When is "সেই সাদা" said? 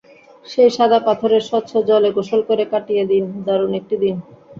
0.45-0.99